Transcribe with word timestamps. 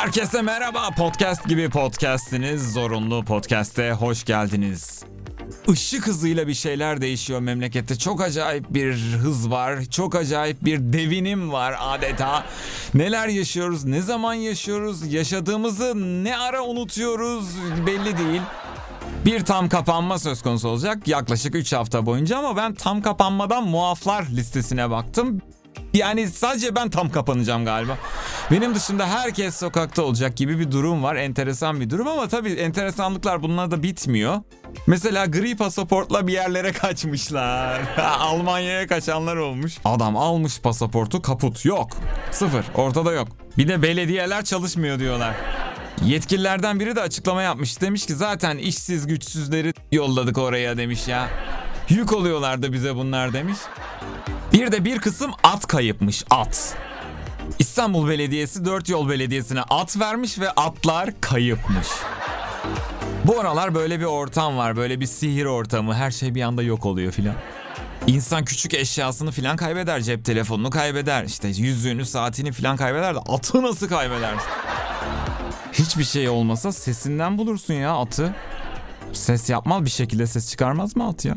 Herkese 0.00 0.42
merhaba. 0.42 0.90
Podcast 0.96 1.48
gibi 1.48 1.70
podcast'iniz 1.70 2.72
zorunlu 2.72 3.24
podcast'e 3.24 3.92
hoş 3.92 4.24
geldiniz. 4.24 5.04
Işık 5.68 6.06
hızıyla 6.06 6.46
bir 6.46 6.54
şeyler 6.54 7.00
değişiyor 7.00 7.40
memlekette. 7.40 7.98
Çok 7.98 8.20
acayip 8.20 8.74
bir 8.74 8.94
hız 8.94 9.50
var. 9.50 9.84
Çok 9.84 10.14
acayip 10.14 10.64
bir 10.64 10.78
devinim 10.92 11.52
var 11.52 11.74
adeta. 11.80 12.44
Neler 12.94 13.28
yaşıyoruz? 13.28 13.84
Ne 13.84 14.02
zaman 14.02 14.34
yaşıyoruz? 14.34 15.12
Yaşadığımızı 15.12 15.94
ne 16.24 16.36
ara 16.36 16.62
unutuyoruz? 16.62 17.48
Belli 17.86 18.18
değil. 18.18 18.42
Bir 19.24 19.44
tam 19.44 19.68
kapanma 19.68 20.18
söz 20.18 20.42
konusu 20.42 20.68
olacak 20.68 21.08
yaklaşık 21.08 21.54
3 21.54 21.72
hafta 21.72 22.06
boyunca 22.06 22.38
ama 22.38 22.56
ben 22.56 22.74
tam 22.74 23.02
kapanmadan 23.02 23.66
muaflar 23.66 24.22
listesine 24.22 24.90
baktım. 24.90 25.40
Yani 25.94 26.28
sadece 26.28 26.74
ben 26.76 26.90
tam 26.90 27.10
kapanacağım 27.10 27.64
galiba. 27.64 27.98
Benim 28.50 28.74
dışında 28.74 29.06
herkes 29.06 29.56
sokakta 29.56 30.02
olacak 30.02 30.36
gibi 30.36 30.58
bir 30.58 30.72
durum 30.72 31.02
var. 31.02 31.16
Enteresan 31.16 31.80
bir 31.80 31.90
durum 31.90 32.08
ama 32.08 32.28
tabii 32.28 32.52
enteresanlıklar 32.52 33.42
bununla 33.42 33.70
da 33.70 33.82
bitmiyor. 33.82 34.40
Mesela 34.86 35.26
gri 35.26 35.56
pasaportla 35.56 36.26
bir 36.26 36.32
yerlere 36.32 36.72
kaçmışlar. 36.72 37.80
Almanya'ya 38.18 38.86
kaçanlar 38.86 39.36
olmuş. 39.36 39.78
Adam 39.84 40.16
almış 40.16 40.60
pasaportu 40.60 41.22
kaput. 41.22 41.64
Yok. 41.64 41.90
Sıfır. 42.30 42.64
Ortada 42.74 43.12
yok. 43.12 43.28
Bir 43.58 43.68
de 43.68 43.82
belediyeler 43.82 44.44
çalışmıyor 44.44 44.98
diyorlar. 44.98 45.34
Yetkililerden 46.04 46.80
biri 46.80 46.96
de 46.96 47.00
açıklama 47.00 47.42
yapmış. 47.42 47.80
Demiş 47.80 48.06
ki 48.06 48.14
zaten 48.14 48.58
işsiz 48.58 49.06
güçsüzleri 49.06 49.74
yolladık 49.92 50.38
oraya 50.38 50.76
demiş 50.76 51.08
ya. 51.08 51.28
Yük 51.88 52.12
oluyorlardı 52.12 52.72
bize 52.72 52.96
bunlar 52.96 53.32
demiş. 53.32 53.58
Bir 54.52 54.72
de 54.72 54.84
bir 54.84 54.98
kısım 54.98 55.30
at 55.42 55.66
kayıpmış 55.66 56.24
at. 56.30 56.76
İstanbul 57.58 58.08
Belediyesi 58.08 58.64
dört 58.64 58.88
yol 58.88 59.08
belediyesine 59.08 59.62
at 59.62 59.98
vermiş 60.00 60.38
ve 60.38 60.50
atlar 60.50 61.20
kayıpmış. 61.20 61.88
Bu 63.24 63.40
aralar 63.40 63.74
böyle 63.74 64.00
bir 64.00 64.04
ortam 64.04 64.56
var. 64.56 64.76
Böyle 64.76 65.00
bir 65.00 65.06
sihir 65.06 65.44
ortamı. 65.44 65.94
Her 65.94 66.10
şey 66.10 66.34
bir 66.34 66.42
anda 66.42 66.62
yok 66.62 66.86
oluyor 66.86 67.12
filan. 67.12 67.34
İnsan 68.06 68.44
küçük 68.44 68.74
eşyasını 68.74 69.30
filan 69.30 69.56
kaybeder. 69.56 70.00
Cep 70.02 70.24
telefonunu 70.24 70.70
kaybeder. 70.70 71.24
işte 71.24 71.48
yüzüğünü, 71.48 72.06
saatini 72.06 72.52
filan 72.52 72.76
kaybeder 72.76 73.14
de 73.14 73.18
atı 73.18 73.62
nasıl 73.62 73.88
kaybedersin? 73.88 74.50
Hiçbir 75.72 76.04
şey 76.04 76.28
olmasa 76.28 76.72
sesinden 76.72 77.38
bulursun 77.38 77.74
ya 77.74 77.96
atı. 77.96 78.34
Ses 79.12 79.50
yapmaz 79.50 79.84
bir 79.84 79.90
şekilde 79.90 80.26
ses 80.26 80.50
çıkarmaz 80.50 80.96
mı 80.96 81.08
at 81.08 81.24
ya? 81.24 81.34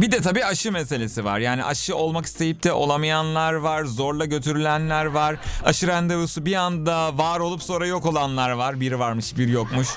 Bir 0.00 0.12
de 0.12 0.20
tabii 0.20 0.44
aşı 0.44 0.72
meselesi 0.72 1.24
var. 1.24 1.38
Yani 1.38 1.64
aşı 1.64 1.96
olmak 1.96 2.26
isteyip 2.26 2.62
de 2.62 2.72
olamayanlar 2.72 3.52
var, 3.52 3.84
zorla 3.84 4.24
götürülenler 4.24 5.04
var. 5.04 5.36
Aşı 5.64 5.86
randevusu 5.86 6.46
bir 6.46 6.54
anda 6.54 7.18
var 7.18 7.40
olup 7.40 7.62
sonra 7.62 7.86
yok 7.86 8.06
olanlar 8.06 8.50
var. 8.50 8.80
Bir 8.80 8.92
varmış, 8.92 9.38
bir 9.38 9.48
yokmuş. 9.48 9.88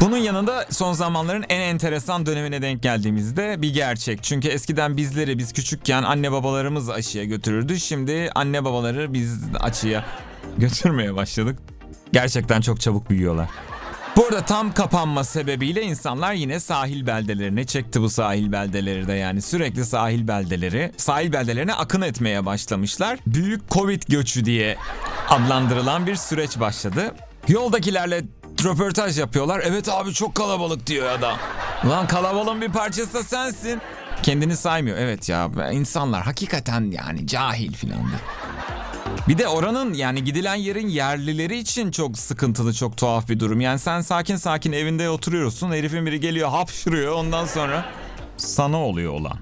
Bunun 0.00 0.16
yanında 0.16 0.66
son 0.70 0.92
zamanların 0.92 1.44
en 1.48 1.60
enteresan 1.60 2.26
dönemine 2.26 2.62
denk 2.62 2.82
geldiğimizde 2.82 3.62
bir 3.62 3.74
gerçek. 3.74 4.22
Çünkü 4.22 4.48
eskiden 4.48 4.96
bizleri 4.96 5.38
biz 5.38 5.52
küçükken 5.52 6.02
anne 6.02 6.32
babalarımız 6.32 6.90
aşıya 6.90 7.24
götürürdü. 7.24 7.80
Şimdi 7.80 8.30
anne 8.34 8.64
babaları 8.64 9.12
biz 9.12 9.40
aşıya 9.60 10.04
götürmeye 10.58 11.16
başladık. 11.16 11.58
Gerçekten 12.12 12.60
çok 12.60 12.80
çabuk 12.80 13.10
büyüyorlar. 13.10 13.48
Burada 14.32 14.46
tam 14.46 14.72
kapanma 14.72 15.24
sebebiyle 15.24 15.82
insanlar 15.82 16.32
yine 16.32 16.60
sahil 16.60 17.06
beldelerine 17.06 17.64
çekti 17.64 18.00
bu 18.00 18.10
sahil 18.10 18.52
beldeleri 18.52 19.08
de 19.08 19.12
yani 19.12 19.42
sürekli 19.42 19.84
sahil 19.84 20.28
beldeleri 20.28 20.92
sahil 20.96 21.32
beldelerine 21.32 21.74
akın 21.74 22.02
etmeye 22.02 22.46
başlamışlar. 22.46 23.18
Büyük 23.26 23.70
Covid 23.70 24.02
göçü 24.08 24.44
diye 24.44 24.76
adlandırılan 25.28 26.06
bir 26.06 26.16
süreç 26.16 26.60
başladı. 26.60 27.14
Yoldakilerle 27.48 28.24
röportaj 28.64 29.18
yapıyorlar. 29.18 29.62
Evet 29.64 29.88
abi 29.88 30.12
çok 30.12 30.34
kalabalık 30.34 30.86
diyor 30.86 31.10
adam. 31.10 31.36
Lan 31.88 32.06
kalabalığın 32.06 32.60
bir 32.60 32.72
parçası 32.72 33.24
sensin. 33.24 33.80
Kendini 34.22 34.56
saymıyor. 34.56 34.98
Evet 34.98 35.28
ya 35.28 35.50
insanlar 35.72 36.22
hakikaten 36.22 36.90
yani 36.90 37.26
cahil 37.26 37.72
filan 37.72 37.98
diyor. 37.98 38.20
Bir 39.28 39.38
de 39.38 39.48
oranın 39.48 39.94
yani 39.94 40.24
gidilen 40.24 40.54
yerin 40.54 40.88
yerlileri 40.88 41.58
için 41.58 41.90
çok 41.90 42.18
sıkıntılı, 42.18 42.74
çok 42.74 42.96
tuhaf 42.96 43.28
bir 43.28 43.40
durum. 43.40 43.60
Yani 43.60 43.78
sen 43.78 44.00
sakin 44.00 44.36
sakin 44.36 44.72
evinde 44.72 45.10
oturuyorsun. 45.10 45.72
Herifin 45.72 46.06
biri 46.06 46.20
geliyor 46.20 46.48
hapşırıyor 46.48 47.12
ondan 47.12 47.46
sonra 47.46 47.84
sana 48.36 48.76
oluyor 48.76 49.12
olan. 49.12 49.36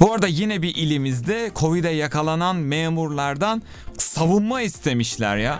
Bu 0.00 0.12
arada 0.12 0.26
yine 0.26 0.62
bir 0.62 0.74
ilimizde 0.74 1.50
Covid'e 1.56 1.90
yakalanan 1.90 2.56
memurlardan 2.56 3.62
savunma 3.98 4.62
istemişler 4.62 5.36
ya. 5.36 5.58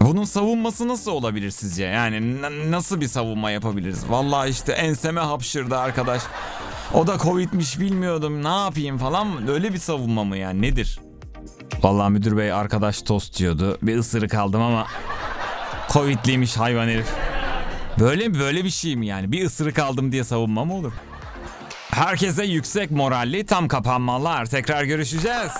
Bunun 0.00 0.24
savunması 0.24 0.88
nasıl 0.88 1.10
olabilir 1.10 1.50
sizce? 1.50 1.84
Yani 1.84 2.42
nasıl 2.70 3.00
bir 3.00 3.08
savunma 3.08 3.50
yapabiliriz? 3.50 4.10
Vallahi 4.10 4.50
işte 4.50 4.72
enseme 4.72 5.20
hapşırdı 5.20 5.78
arkadaş. 5.78 6.22
O 6.94 7.06
da 7.06 7.18
Covid'miş 7.18 7.80
bilmiyordum 7.80 8.44
ne 8.44 8.48
yapayım 8.48 8.98
falan. 8.98 9.48
Öyle 9.48 9.72
bir 9.72 9.78
savunma 9.78 10.24
mı 10.24 10.36
yani 10.36 10.62
nedir? 10.62 11.00
Vallahi 11.86 12.10
müdür 12.12 12.36
bey 12.36 12.52
arkadaş 12.52 13.02
tost 13.02 13.38
diyordu. 13.38 13.78
Bir 13.82 13.98
ısırık 13.98 14.34
aldım 14.34 14.62
ama 14.62 14.86
Covid'liymiş 15.92 16.56
hayvan 16.56 16.88
herif. 16.88 17.06
Böyle 18.00 18.28
mi 18.28 18.38
böyle 18.38 18.64
bir 18.64 18.70
şey 18.70 18.96
mi 18.96 19.06
yani? 19.06 19.32
Bir 19.32 19.46
ısırık 19.46 19.78
aldım 19.78 20.12
diye 20.12 20.24
savunma 20.24 20.64
mı 20.64 20.74
olur? 20.74 20.92
Herkese 21.90 22.44
yüksek 22.44 22.90
moralli 22.90 23.46
tam 23.46 23.68
kapanmalar. 23.68 24.46
Tekrar 24.46 24.84
görüşeceğiz. 24.84 25.52